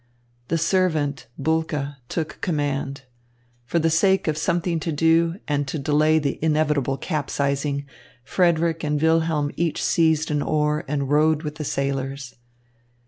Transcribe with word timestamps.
The 0.47 0.57
servant, 0.57 1.27
Bulke, 1.37 1.97
took 2.09 2.41
command. 2.41 3.03
For 3.65 3.77
the 3.77 3.91
sake 3.91 4.27
of 4.27 4.35
something 4.35 4.79
to 4.79 4.91
do 4.91 5.35
and 5.47 5.67
to 5.67 5.77
delay 5.77 6.17
the 6.17 6.39
inevitable 6.43 6.97
capsizing, 6.97 7.85
Frederick 8.23 8.83
and 8.83 8.99
Wilhelm 8.99 9.51
each 9.57 9.83
seized 9.83 10.31
an 10.31 10.41
oar 10.41 10.85
and 10.87 11.07
rowed 11.11 11.43
with 11.43 11.57
the 11.57 11.63
sailors. 11.65 12.33